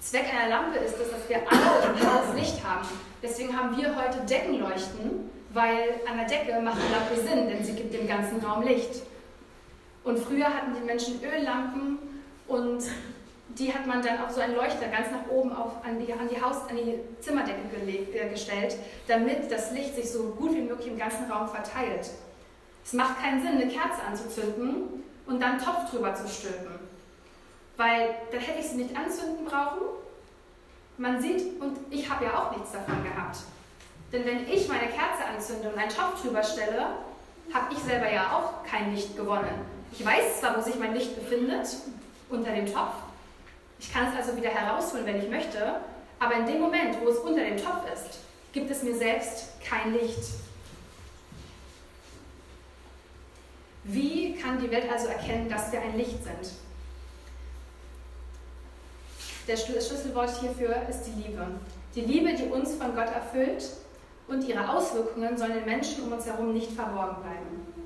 Zweck 0.01 0.27
einer 0.33 0.49
Lampe 0.49 0.79
ist 0.79 0.97
es, 0.99 1.11
dass 1.11 1.29
wir 1.29 1.39
alle 1.39 1.93
im 1.93 2.07
Haus 2.07 2.35
Licht 2.35 2.65
haben. 2.65 2.87
Deswegen 3.23 3.57
haben 3.57 3.77
wir 3.77 3.97
heute 3.97 4.21
Deckenleuchten, 4.21 5.31
weil 5.53 6.01
an 6.09 6.19
der 6.19 6.27
Decke 6.27 6.61
macht 6.61 6.81
eine 6.81 6.91
Lampe 6.91 7.17
Sinn, 7.17 7.49
denn 7.49 7.65
sie 7.65 7.73
gibt 7.73 7.93
dem 7.93 8.07
ganzen 8.07 8.39
Raum 8.45 8.63
Licht. 8.63 9.03
Und 10.07 10.21
früher 10.21 10.47
hatten 10.47 10.73
die 10.73 10.87
Menschen 10.87 11.21
Öllampen 11.21 11.99
und 12.47 12.85
die 13.49 13.75
hat 13.75 13.89
man 13.89 14.01
dann 14.01 14.21
auf 14.21 14.31
so 14.31 14.41
einen 14.41 14.55
Leuchter 14.55 14.87
ganz 14.87 15.11
nach 15.11 15.29
oben 15.29 15.53
auf, 15.53 15.85
an, 15.85 15.99
die, 15.99 16.13
an, 16.13 16.29
die 16.29 16.41
Haus, 16.41 16.59
an 16.71 16.77
die 16.77 17.01
Zimmerdecke 17.21 17.77
gelegt, 17.77 18.15
äh, 18.15 18.29
gestellt, 18.29 18.77
damit 19.09 19.51
das 19.51 19.73
Licht 19.73 19.97
sich 19.97 20.13
so 20.13 20.29
gut 20.39 20.55
wie 20.55 20.61
möglich 20.61 20.87
im 20.87 20.97
ganzen 20.97 21.29
Raum 21.29 21.49
verteilt. 21.49 22.09
Es 22.85 22.93
macht 22.93 23.21
keinen 23.21 23.43
Sinn, 23.43 23.61
eine 23.61 23.67
Kerze 23.67 24.01
anzuzünden 24.09 25.03
und 25.27 25.43
dann 25.43 25.53
einen 25.53 25.61
Topf 25.61 25.91
drüber 25.91 26.15
zu 26.15 26.29
stülpen. 26.29 26.79
Weil 27.77 28.15
dann 28.31 28.41
hätte 28.41 28.61
ich 28.61 28.67
sie 28.67 28.77
nicht 28.77 28.97
anzünden 28.97 29.45
brauchen. 29.45 29.83
Man 30.99 31.21
sieht, 31.21 31.61
und 31.61 31.79
ich 31.91 32.09
habe 32.09 32.27
ja 32.27 32.39
auch 32.39 32.53
nichts 32.53 32.71
davon 32.71 33.03
gehabt. 33.03 33.39
Denn 34.13 34.25
wenn 34.25 34.49
ich 34.49 34.69
meine 34.69 34.87
Kerze 34.87 35.25
anzünde 35.35 35.69
und 35.71 35.77
einen 35.77 35.91
Topf 35.91 36.23
drüber 36.23 36.45
stelle, 36.45 36.91
habe 37.53 37.73
ich 37.73 37.79
selber 37.79 38.09
ja 38.09 38.37
auch 38.37 38.63
kein 38.65 38.95
Licht 38.95 39.17
gewonnen. 39.17 39.76
Ich 39.93 40.05
weiß 40.05 40.41
zwar, 40.41 40.57
wo 40.57 40.61
sich 40.61 40.77
mein 40.77 40.95
Licht 40.95 41.15
befindet, 41.15 41.69
unter 42.29 42.53
dem 42.53 42.67
Topf. 42.67 42.95
Ich 43.79 43.93
kann 43.93 44.09
es 44.09 44.17
also 44.17 44.37
wieder 44.37 44.51
herausholen, 44.51 45.07
wenn 45.07 45.23
ich 45.23 45.29
möchte. 45.29 45.81
Aber 46.19 46.35
in 46.35 46.47
dem 46.47 46.61
Moment, 46.61 46.99
wo 47.01 47.09
es 47.09 47.19
unter 47.19 47.45
dem 47.45 47.57
Topf 47.57 47.83
ist, 47.93 48.21
gibt 48.53 48.71
es 48.71 48.83
mir 48.83 48.97
selbst 48.97 49.61
kein 49.63 49.93
Licht. 49.93 50.25
Wie 53.85 54.35
kann 54.35 54.59
die 54.59 54.71
Welt 54.71 54.91
also 54.91 55.09
erkennen, 55.09 55.49
dass 55.49 55.71
wir 55.71 55.81
ein 55.81 55.97
Licht 55.97 56.25
sind? 56.25 56.53
Das 59.47 59.65
Schlüsselwort 59.65 60.41
hierfür 60.41 60.75
ist 60.89 61.05
die 61.05 61.23
Liebe. 61.23 61.47
Die 61.95 62.01
Liebe, 62.01 62.35
die 62.35 62.51
uns 62.51 62.75
von 62.75 62.97
Gott 62.97 63.09
erfüllt 63.15 63.65
und 64.27 64.43
ihre 64.43 64.69
Auswirkungen 64.69 65.39
sollen 65.39 65.55
den 65.55 65.65
Menschen 65.65 66.03
um 66.05 66.13
uns 66.13 66.27
herum 66.27 66.53
nicht 66.53 66.73
verborgen 66.73 67.23
bleiben. 67.23 67.86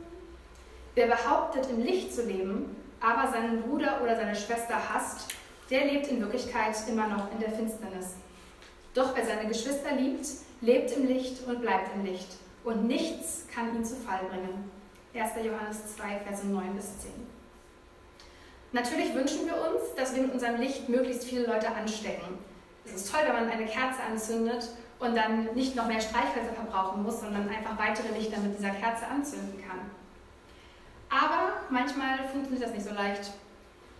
Wer 1.01 1.17
behauptet, 1.17 1.67
im 1.71 1.83
Licht 1.83 2.15
zu 2.15 2.27
leben, 2.27 2.77
aber 3.01 3.33
seinen 3.33 3.63
Bruder 3.63 4.03
oder 4.03 4.17
seine 4.17 4.37
Schwester 4.37 4.75
hasst, 4.93 5.29
der 5.71 5.87
lebt 5.87 6.09
in 6.09 6.21
Wirklichkeit 6.21 6.77
immer 6.91 7.09
noch 7.09 7.33
in 7.33 7.39
der 7.39 7.53
Finsternis. 7.53 8.17
Doch 8.93 9.17
wer 9.17 9.25
seine 9.25 9.49
Geschwister 9.49 9.93
liebt, 9.97 10.27
lebt 10.61 10.95
im 10.95 11.07
Licht 11.07 11.49
und 11.49 11.63
bleibt 11.63 11.95
im 11.95 12.05
Licht. 12.05 12.29
Und 12.65 12.87
nichts 12.87 13.47
kann 13.51 13.75
ihn 13.75 13.83
zu 13.83 13.97
Fall 13.97 14.21
bringen. 14.29 14.71
1. 15.15 15.43
Johannes 15.43 15.97
2, 15.97 16.21
Verse 16.27 16.47
9 16.47 16.75
bis 16.75 16.99
10. 16.99 17.13
Natürlich 18.73 19.15
wünschen 19.15 19.47
wir 19.47 19.55
uns, 19.55 19.95
dass 19.97 20.15
wir 20.15 20.21
mit 20.21 20.35
unserem 20.35 20.61
Licht 20.61 20.91
möglichst 20.91 21.25
viele 21.25 21.47
Leute 21.47 21.69
anstecken. 21.69 22.37
Es 22.85 22.93
ist 22.93 23.11
toll, 23.11 23.23
wenn 23.25 23.47
man 23.47 23.49
eine 23.49 23.65
Kerze 23.65 24.03
anzündet 24.07 24.69
und 24.99 25.17
dann 25.17 25.47
nicht 25.55 25.77
noch 25.77 25.87
mehr 25.87 26.03
Streichhölzer 26.03 26.53
verbrauchen 26.53 27.03
muss, 27.05 27.21
sondern 27.21 27.49
einfach 27.49 27.79
weitere 27.79 28.15
Lichter 28.19 28.39
mit 28.41 28.59
dieser 28.59 28.73
Kerze 28.73 29.07
anzünden 29.07 29.65
kann. 29.67 29.81
Aber 31.11 31.55
manchmal 31.71 32.19
funktioniert 32.33 32.65
das 32.65 32.73
nicht 32.73 32.87
so 32.87 32.95
leicht. 32.95 33.33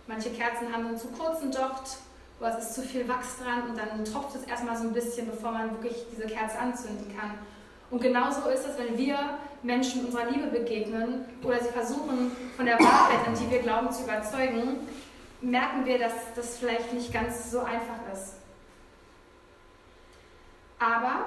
Manche 0.07 0.29
Kerzen 0.31 0.73
haben 0.73 0.87
einen 0.87 0.97
zu 0.97 1.09
kurzen 1.09 1.51
Docht 1.51 1.97
oder 2.39 2.57
es 2.57 2.65
ist 2.65 2.75
zu 2.75 2.81
viel 2.81 3.07
Wachs 3.07 3.37
dran 3.37 3.69
und 3.69 3.77
dann 3.77 4.03
tropft 4.03 4.35
es 4.35 4.43
erstmal 4.43 4.75
so 4.75 4.83
ein 4.83 4.93
bisschen, 4.93 5.27
bevor 5.29 5.51
man 5.51 5.71
wirklich 5.71 6.05
diese 6.11 6.25
Kerze 6.25 6.57
anzünden 6.57 7.15
kann. 7.15 7.31
Und 7.91 8.01
genauso 8.01 8.49
ist 8.49 8.65
es, 8.65 8.77
wenn 8.77 8.97
wir 8.97 9.17
Menschen 9.61 10.05
unserer 10.05 10.31
Liebe 10.31 10.47
begegnen 10.47 11.25
oder 11.43 11.59
sie 11.59 11.69
versuchen, 11.69 12.31
von 12.55 12.65
der 12.65 12.79
Wahrheit, 12.79 13.27
an 13.27 13.35
die 13.35 13.51
wir 13.51 13.59
glauben, 13.59 13.91
zu 13.91 14.03
überzeugen, 14.03 14.87
merken 15.41 15.85
wir, 15.85 15.99
dass 15.99 16.13
das 16.35 16.57
vielleicht 16.57 16.93
nicht 16.93 17.11
ganz 17.13 17.51
so 17.51 17.59
einfach 17.59 17.99
ist. 18.13 18.35
Aber 20.79 21.25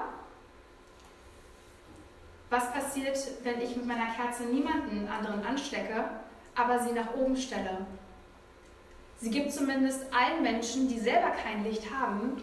was 2.54 2.72
passiert, 2.72 3.18
wenn 3.42 3.60
ich 3.60 3.74
mit 3.74 3.86
meiner 3.86 4.06
Kerze 4.14 4.44
niemanden 4.44 5.08
anderen 5.08 5.44
anstecke, 5.44 6.04
aber 6.54 6.78
sie 6.78 6.92
nach 6.92 7.14
oben 7.14 7.36
stelle? 7.36 7.84
Sie 9.20 9.30
gibt 9.30 9.52
zumindest 9.52 10.04
allen 10.12 10.42
Menschen, 10.42 10.88
die 10.88 11.00
selber 11.00 11.30
kein 11.30 11.64
Licht 11.64 11.82
haben, 11.90 12.42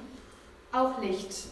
auch 0.74 1.00
Licht. 1.02 1.48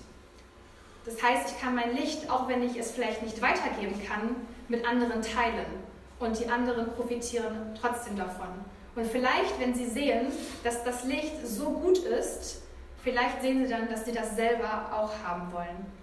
Das 1.05 1.23
heißt, 1.23 1.51
ich 1.51 1.61
kann 1.61 1.75
mein 1.75 1.95
Licht, 1.95 2.29
auch 2.29 2.49
wenn 2.49 2.61
ich 2.61 2.77
es 2.77 2.91
vielleicht 2.91 3.23
nicht 3.23 3.41
weitergeben 3.41 4.01
kann, 4.05 4.35
mit 4.67 4.85
anderen 4.85 5.21
teilen. 5.21 5.65
Und 6.19 6.37
die 6.37 6.49
anderen 6.49 6.91
profitieren 6.93 7.77
trotzdem 7.79 8.17
davon. 8.17 8.49
Und 8.95 9.07
vielleicht, 9.07 9.57
wenn 9.59 9.73
sie 9.73 9.85
sehen, 9.85 10.27
dass 10.65 10.83
das 10.83 11.05
Licht 11.05 11.47
so 11.47 11.69
gut 11.69 11.99
ist, 11.99 12.61
vielleicht 13.03 13.41
sehen 13.41 13.65
sie 13.65 13.71
dann, 13.71 13.89
dass 13.89 14.03
sie 14.03 14.11
das 14.11 14.35
selber 14.35 14.91
auch 14.91 15.11
haben 15.25 15.49
wollen. 15.53 15.98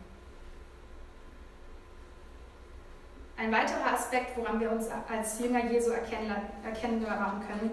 Ein 3.39 3.53
weiterer 3.53 3.93
Aspekt, 3.93 4.35
woran 4.39 4.59
wir 4.61 4.71
uns 4.71 4.87
als 5.11 5.39
Jünger 5.39 5.71
Jesu 5.71 5.91
erkennbar 5.91 7.21
machen 7.21 7.43
können, 7.47 7.71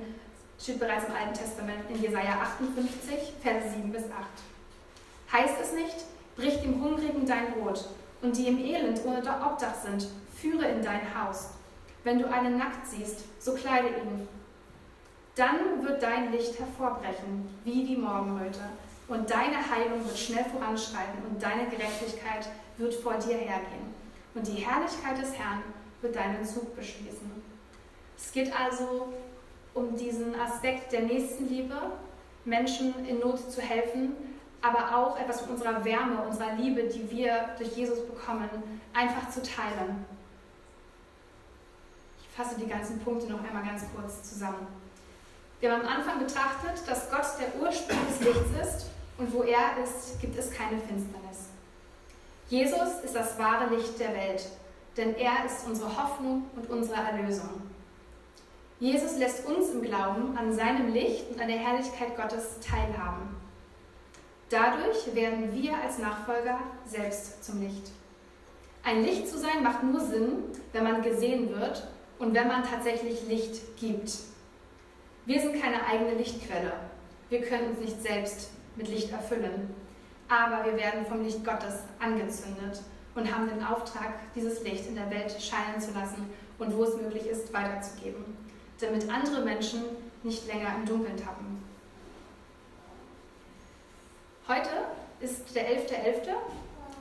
steht 0.59 0.77
bereits 0.77 1.05
im 1.07 1.15
Alten 1.15 1.33
Testament 1.33 1.89
in 1.89 2.01
Jesaja 2.01 2.33
58, 2.41 3.33
Verse 3.41 3.69
7 3.69 3.91
bis 3.91 4.03
8. 4.03 4.11
Heißt 5.31 5.55
es 5.61 5.73
nicht, 5.73 5.95
brich 6.35 6.61
dem 6.61 6.83
Hungrigen 6.83 7.25
dein 7.25 7.53
Brot 7.53 7.87
und 8.21 8.35
die 8.35 8.47
im 8.47 8.59
Elend 8.59 9.05
ohne 9.05 9.19
Obdach 9.19 9.75
sind, 9.75 10.07
führe 10.35 10.65
in 10.65 10.83
dein 10.83 11.01
Haus. 11.17 11.51
Wenn 12.03 12.19
du 12.19 12.29
einen 12.29 12.57
nackt 12.57 12.85
siehst, 12.85 13.23
so 13.41 13.53
kleide 13.53 13.87
ihn. 13.87 14.27
Dann 15.35 15.81
wird 15.81 16.03
dein 16.03 16.31
Licht 16.33 16.59
hervorbrechen, 16.59 17.49
wie 17.63 17.85
die 17.85 17.95
Morgenröte, 17.95 18.59
und 19.07 19.29
deine 19.29 19.57
Heilung 19.57 20.05
wird 20.05 20.17
schnell 20.17 20.45
voranschreiten 20.45 21.23
und 21.29 21.41
deine 21.41 21.67
Gerechtigkeit 21.67 22.49
wird 22.77 22.93
vor 22.95 23.13
dir 23.13 23.37
hergehen 23.37 24.02
und 24.35 24.47
die 24.47 24.53
Herrlichkeit 24.53 25.21
des 25.21 25.33
Herrn 25.37 25.63
wird 26.01 26.15
deinen 26.15 26.43
Zug 26.45 26.75
beschließen. 26.75 27.31
Es 28.17 28.31
geht 28.31 28.51
also 28.57 29.13
um 29.73 29.95
diesen 29.95 30.39
Aspekt 30.39 30.91
der 30.91 31.01
Nächstenliebe, 31.01 31.75
Menschen 32.45 33.05
in 33.05 33.19
Not 33.19 33.51
zu 33.51 33.61
helfen, 33.61 34.13
aber 34.61 34.95
auch 34.95 35.19
etwas 35.19 35.41
von 35.41 35.51
unserer 35.51 35.83
Wärme, 35.83 36.21
unserer 36.23 36.53
Liebe, 36.53 36.83
die 36.83 37.09
wir 37.09 37.49
durch 37.57 37.75
Jesus 37.75 38.05
bekommen, 38.05 38.49
einfach 38.93 39.29
zu 39.29 39.41
teilen. 39.41 40.05
Ich 42.21 42.35
fasse 42.35 42.59
die 42.59 42.67
ganzen 42.67 42.99
Punkte 42.99 43.31
noch 43.31 43.43
einmal 43.43 43.63
ganz 43.63 43.83
kurz 43.95 44.23
zusammen. 44.23 44.67
Wir 45.59 45.71
haben 45.71 45.81
am 45.81 45.87
Anfang 45.87 46.19
betrachtet, 46.19 46.87
dass 46.87 47.09
Gott 47.09 47.25
der 47.39 47.61
Ursprung 47.61 47.99
des 48.07 48.19
Lichts 48.21 48.49
ist 48.61 48.85
und 49.17 49.31
wo 49.33 49.43
er 49.43 49.81
ist, 49.83 50.19
gibt 50.19 50.37
es 50.37 50.51
keine 50.51 50.77
Finsternis. 50.79 51.52
Jesus 52.49 52.99
ist 53.03 53.15
das 53.15 53.37
wahre 53.39 53.73
Licht 53.73 53.99
der 53.99 54.13
Welt, 54.13 54.47
denn 54.97 55.15
er 55.15 55.45
ist 55.45 55.65
unsere 55.65 55.97
Hoffnung 55.97 56.45
und 56.55 56.69
unsere 56.69 56.99
Erlösung. 57.01 57.61
Jesus 58.79 59.17
lässt 59.17 59.45
uns 59.45 59.69
im 59.69 59.81
Glauben 59.81 60.37
an 60.37 60.53
seinem 60.53 60.91
Licht 60.93 61.31
und 61.31 61.39
an 61.39 61.47
der 61.47 61.57
Herrlichkeit 61.57 62.17
Gottes 62.17 62.59
teilhaben. 62.59 63.37
Dadurch 64.49 65.15
werden 65.15 65.53
wir 65.53 65.75
als 65.77 65.99
Nachfolger 65.99 66.59
selbst 66.85 67.43
zum 67.43 67.61
Licht. 67.61 67.91
Ein 68.83 69.03
Licht 69.03 69.27
zu 69.29 69.39
sein 69.39 69.63
macht 69.63 69.83
nur 69.83 70.01
Sinn, 70.01 70.43
wenn 70.73 70.83
man 70.83 71.01
gesehen 71.01 71.49
wird 71.57 71.87
und 72.19 72.33
wenn 72.33 72.47
man 72.47 72.63
tatsächlich 72.63 73.25
Licht 73.27 73.77
gibt. 73.77 74.11
Wir 75.25 75.39
sind 75.39 75.61
keine 75.61 75.85
eigene 75.85 76.15
Lichtquelle. 76.15 76.73
Wir 77.29 77.41
können 77.41 77.69
uns 77.69 77.79
nicht 77.79 78.01
selbst 78.01 78.51
mit 78.75 78.89
Licht 78.89 79.11
erfüllen. 79.11 79.73
Aber 80.29 80.65
wir 80.65 80.77
werden 80.77 81.05
vom 81.05 81.23
Licht 81.23 81.43
Gottes 81.45 81.79
angezündet 81.99 82.81
und 83.15 83.33
haben 83.33 83.47
den 83.47 83.63
Auftrag, 83.63 84.13
dieses 84.35 84.63
Licht 84.63 84.87
in 84.87 84.95
der 84.95 85.09
Welt 85.09 85.31
scheinen 85.39 85.79
zu 85.79 85.91
lassen 85.91 86.29
und 86.57 86.75
wo 86.75 86.83
es 86.83 86.95
möglich 86.95 87.27
ist, 87.27 87.53
weiterzugeben, 87.53 88.37
damit 88.79 89.09
andere 89.11 89.41
Menschen 89.41 89.83
nicht 90.23 90.47
länger 90.47 90.69
im 90.75 90.85
Dunkeln 90.85 91.17
tappen. 91.17 91.63
Heute 94.47 94.69
ist 95.19 95.55
der 95.55 95.69
11.11. 95.69 95.89
.11. 95.89 96.29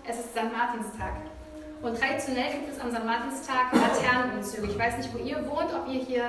Es 0.06 0.18
ist 0.18 0.30
St. 0.30 0.52
Martinstag. 0.52 1.12
Und 1.82 1.98
traditionell 1.98 2.52
gibt 2.52 2.68
es 2.70 2.80
am 2.80 2.90
St. 2.90 3.04
Martinstag 3.04 3.72
Laternenumzüge. 3.72 4.68
Ich 4.68 4.78
weiß 4.78 4.98
nicht, 4.98 5.12
wo 5.12 5.18
ihr 5.18 5.38
wohnt, 5.48 5.74
ob 5.74 5.88
ihr 5.88 6.00
hier 6.00 6.24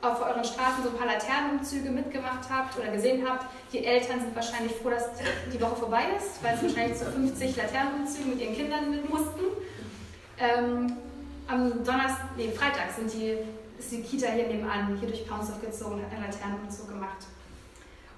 auf 0.00 0.22
euren 0.22 0.44
Straßen 0.44 0.84
so 0.84 0.90
ein 0.90 0.96
paar 0.96 1.06
Laternenumzüge 1.06 1.90
mitgemacht 1.90 2.48
habt 2.50 2.78
oder 2.78 2.88
gesehen 2.88 3.28
habt. 3.28 3.46
Die 3.72 3.84
Eltern 3.84 4.20
sind 4.20 4.34
wahrscheinlich 4.34 4.72
froh, 4.72 4.90
dass 4.90 5.08
die 5.52 5.60
Woche 5.60 5.76
vorbei 5.76 6.04
ist, 6.16 6.42
weil 6.42 6.56
sie 6.56 6.66
wahrscheinlich 6.66 6.98
zu 6.98 7.06
50 7.06 7.56
Laternenumzügen 7.56 8.30
mit 8.30 8.40
ihren 8.40 8.54
Kindern 8.54 8.90
mit 8.90 9.08
mussten. 9.08 9.44
Ähm, 10.38 10.96
am 11.48 11.84
Donnerstag, 11.84 12.36
nee, 12.36 12.50
Freitag 12.50 12.92
sind 12.94 13.12
die, 13.12 13.38
ist 13.78 13.90
die 13.90 14.02
Kita 14.02 14.28
hier 14.28 14.46
nebenan, 14.46 14.96
hier 14.98 15.08
durch 15.08 15.26
Paunsdorf 15.26 15.60
gezogen 15.60 16.02
hat 16.02 16.12
einen 16.12 16.30
Laternenumzug 16.30 16.88
gemacht. 16.88 17.26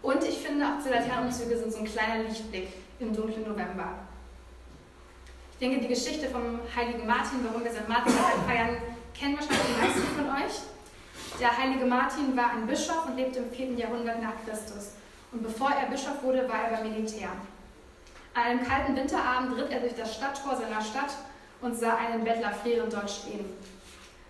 Und 0.02 0.22
ich 0.24 0.38
finde, 0.38 0.66
auch 0.66 0.78
diese 0.78 0.90
Laternenumzüge 0.90 1.56
sind 1.56 1.72
so 1.72 1.78
ein 1.78 1.84
kleiner 1.84 2.24
Lichtblick 2.24 2.68
im 2.98 3.14
dunklen 3.14 3.48
November. 3.48 3.94
Ich 5.52 5.58
denke, 5.58 5.80
die 5.80 5.88
Geschichte 5.88 6.28
vom 6.28 6.58
heiligen 6.74 7.06
Martin, 7.06 7.40
warum 7.44 7.62
wir 7.62 7.70
St. 7.70 7.88
Martin 7.88 8.12
feiern, 8.46 8.76
kennen 9.14 9.36
wahrscheinlich 9.36 9.66
die 9.66 9.80
meisten 9.80 10.16
von 10.16 10.26
euch. 10.30 10.54
Der 11.38 11.56
heilige 11.56 11.84
Martin 11.84 12.36
war 12.36 12.50
ein 12.52 12.66
Bischof 12.66 13.06
und 13.06 13.16
lebte 13.16 13.38
im 13.38 13.50
4. 13.50 13.72
Jahrhundert 13.72 14.22
nach 14.22 14.34
Christus. 14.44 14.92
Und 15.32 15.42
bevor 15.42 15.70
er 15.70 15.88
Bischof 15.88 16.22
wurde, 16.22 16.48
war 16.48 16.64
er 16.64 16.76
beim 16.76 16.90
Militär. 16.90 17.28
An 18.34 18.42
einem 18.42 18.66
kalten 18.66 18.96
Winterabend 18.96 19.56
ritt 19.56 19.70
er 19.70 19.80
durch 19.80 19.94
das 19.94 20.14
Stadttor 20.14 20.56
seiner 20.56 20.80
Stadt 20.80 21.12
und 21.60 21.76
sah 21.76 21.96
einen 21.96 22.24
Bettler 22.24 22.52
frierend 22.52 22.92
dort 22.92 23.10
stehen. 23.10 23.44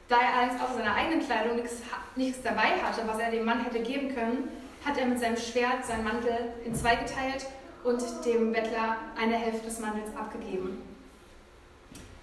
Da 0.08 0.16
er 0.16 0.34
allerdings 0.34 0.60
außer 0.62 0.74
seiner 0.74 0.94
eigenen 0.94 1.24
Kleidung 1.24 1.56
nichts, 1.56 1.76
nichts 2.16 2.42
dabei 2.42 2.80
hatte, 2.82 3.02
was 3.06 3.18
er 3.18 3.30
dem 3.30 3.44
Mann 3.44 3.64
hätte 3.64 3.80
geben 3.80 4.14
können, 4.14 4.48
hat 4.84 4.98
er 4.98 5.06
mit 5.06 5.20
seinem 5.20 5.36
Schwert 5.36 5.84
seinen 5.84 6.04
Mantel 6.04 6.52
in 6.64 6.74
zwei 6.74 6.96
geteilt 6.96 7.46
und 7.84 8.02
dem 8.24 8.52
Bettler 8.52 8.96
eine 9.20 9.36
Hälfte 9.36 9.66
des 9.66 9.78
Mantels 9.80 10.14
abgegeben. 10.16 10.82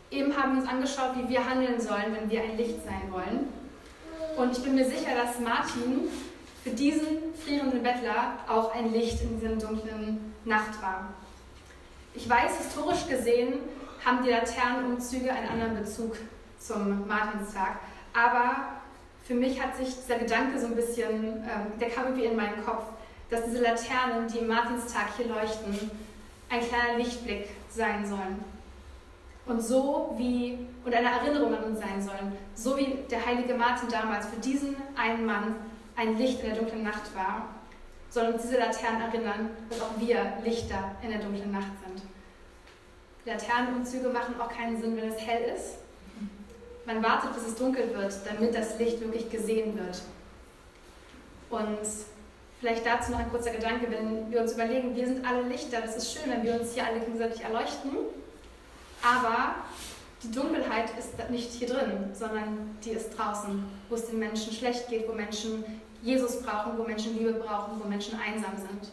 Eben 0.09 0.35
haben 0.35 0.55
wir 0.55 0.61
uns 0.61 0.69
angeschaut, 0.69 1.11
wie 1.17 1.29
wir 1.29 1.47
handeln 1.47 1.79
sollen, 1.79 2.13
wenn 2.13 2.29
wir 2.29 2.41
ein 2.41 2.57
Licht 2.57 2.83
sein 2.83 3.11
wollen. 3.11 3.51
Und 4.37 4.55
ich 4.55 4.63
bin 4.63 4.75
mir 4.75 4.85
sicher, 4.85 5.15
dass 5.15 5.39
Martin 5.39 6.07
für 6.63 6.69
diesen 6.69 7.33
frierenden 7.43 7.81
Bettler 7.81 8.37
auch 8.47 8.73
ein 8.75 8.93
Licht 8.93 9.19
in 9.23 9.39
dieser 9.39 9.55
dunklen 9.55 10.35
Nacht 10.45 10.79
war. 10.79 11.11
Ich 12.13 12.29
weiß, 12.29 12.59
historisch 12.59 13.07
gesehen 13.07 13.55
haben 14.05 14.23
die 14.23 14.29
Laternenumzüge 14.29 15.31
einen 15.31 15.49
anderen 15.49 15.79
Bezug 15.79 16.17
zum 16.59 17.07
Martinstag, 17.07 17.79
aber 18.13 18.77
für 19.25 19.33
mich 19.33 19.61
hat 19.61 19.75
sich 19.75 19.95
dieser 19.95 20.19
Gedanke 20.19 20.59
so 20.59 20.67
ein 20.67 20.75
bisschen, 20.75 21.23
ähm, 21.23 21.79
der 21.79 21.89
kam 21.89 22.05
irgendwie 22.05 22.25
in 22.25 22.35
meinen 22.35 22.63
Kopf, 22.63 22.83
dass 23.31 23.43
diese 23.45 23.63
Laternen, 23.63 24.27
die 24.31 24.37
im 24.37 24.47
Martinstag 24.47 25.07
hier 25.17 25.27
leuchten, 25.27 25.89
ein 26.49 26.61
kleiner 26.61 26.99
Lichtblick 26.99 27.49
sein 27.69 28.05
sollen. 28.05 28.43
Und 29.47 29.61
so 29.61 30.13
wie, 30.17 30.59
und 30.83 30.93
eine 30.93 31.09
Erinnerung 31.09 31.55
an 31.55 31.63
uns 31.63 31.79
sein 31.79 32.01
sollen, 32.01 32.33
so 32.53 32.77
wie 32.77 32.99
der 33.09 33.25
heilige 33.25 33.53
Martin 33.53 33.89
damals 33.89 34.27
für 34.27 34.39
diesen 34.41 34.75
einen 34.95 35.25
Mann 35.25 35.55
ein 35.95 36.17
Licht 36.17 36.41
in 36.41 36.49
der 36.49 36.57
dunklen 36.57 36.83
Nacht 36.83 37.15
war, 37.15 37.49
sollen 38.09 38.33
uns 38.33 38.43
diese 38.43 38.57
Laternen 38.57 39.01
erinnern, 39.01 39.49
dass 39.69 39.81
auch 39.81 39.99
wir 39.99 40.33
Lichter 40.43 40.95
in 41.01 41.09
der 41.09 41.19
dunklen 41.19 41.51
Nacht 41.51 41.71
sind. 41.85 42.03
Laternenumzüge 43.25 44.09
machen 44.09 44.39
auch 44.39 44.49
keinen 44.49 44.79
Sinn, 44.81 44.95
wenn 44.97 45.09
es 45.09 45.19
hell 45.19 45.53
ist, 45.55 45.77
man 46.85 47.03
wartet, 47.03 47.33
bis 47.33 47.45
es 47.45 47.55
dunkel 47.55 47.93
wird, 47.93 48.13
damit 48.25 48.55
das 48.55 48.79
Licht 48.79 49.01
wirklich 49.01 49.29
gesehen 49.29 49.77
wird. 49.77 50.01
Und 51.49 51.85
vielleicht 52.59 52.85
dazu 52.85 53.11
noch 53.11 53.19
ein 53.19 53.29
kurzer 53.29 53.51
Gedanke, 53.51 53.91
wenn 53.91 54.31
wir 54.31 54.41
uns 54.41 54.53
überlegen, 54.53 54.95
wir 54.95 55.05
sind 55.05 55.27
alle 55.27 55.43
Lichter, 55.43 55.81
das 55.81 55.97
ist 55.97 56.13
schön, 56.13 56.31
wenn 56.31 56.43
wir 56.43 56.59
uns 56.59 56.73
hier 56.73 56.85
alle 56.85 57.01
gegenseitig 57.01 57.43
erleuchten, 57.43 57.91
aber 59.01 59.55
die 60.23 60.31
Dunkelheit 60.31 60.91
ist 60.97 61.29
nicht 61.29 61.51
hier 61.51 61.67
drin, 61.67 62.09
sondern 62.13 62.77
die 62.83 62.91
ist 62.91 63.11
draußen, 63.17 63.63
wo 63.89 63.95
es 63.95 64.07
den 64.07 64.19
Menschen 64.19 64.51
schlecht 64.51 64.87
geht, 64.89 65.07
wo 65.07 65.13
Menschen 65.13 65.63
Jesus 66.01 66.41
brauchen, 66.41 66.77
wo 66.77 66.83
Menschen 66.83 67.17
Liebe 67.17 67.33
brauchen, 67.33 67.79
wo 67.81 67.87
Menschen 67.87 68.19
einsam 68.19 68.57
sind. 68.57 68.91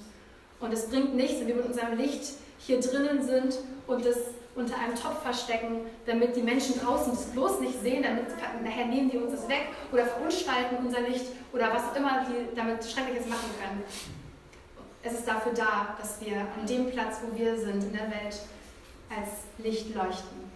Und 0.60 0.72
es 0.72 0.88
bringt 0.88 1.14
nichts, 1.14 1.40
wenn 1.40 1.48
wir 1.48 1.56
mit 1.56 1.66
unserem 1.66 1.96
Licht 1.96 2.34
hier 2.58 2.80
drinnen 2.80 3.22
sind 3.22 3.58
und 3.86 4.04
es 4.04 4.18
unter 4.54 4.78
einem 4.78 4.94
Topf 4.94 5.22
verstecken, 5.22 5.80
damit 6.06 6.36
die 6.36 6.42
Menschen 6.42 6.78
draußen 6.78 7.12
das 7.12 7.24
bloß 7.26 7.60
nicht 7.60 7.80
sehen, 7.82 8.02
damit 8.02 8.26
nachher 8.62 8.86
nehmen 8.86 9.10
die 9.10 9.18
uns 9.18 9.32
das 9.32 9.48
weg 9.48 9.68
oder 9.92 10.06
verunstalten 10.06 10.76
unser 10.84 11.00
Licht 11.00 11.26
oder 11.52 11.72
was 11.72 11.96
immer 11.96 12.24
die 12.24 12.54
damit 12.54 12.84
Schreckliches 12.84 13.26
machen 13.26 13.50
können. 13.60 13.82
Es 15.02 15.12
ist 15.12 15.26
dafür 15.26 15.52
da, 15.52 15.96
dass 16.00 16.20
wir 16.20 16.36
an 16.36 16.66
dem 16.66 16.90
Platz, 16.90 17.18
wo 17.22 17.36
wir 17.36 17.58
sind 17.58 17.82
in 17.82 17.92
der 17.92 18.10
Welt, 18.10 18.40
als 19.16 19.30
Licht 19.58 19.94
leuchten. 19.94 20.53